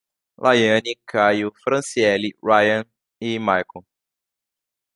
Laiane, 0.43 0.95
Kaio, 1.09 1.51
Francieli, 1.63 2.33
Ryan 2.43 2.83
e 3.21 3.37
Maycon 3.45 3.83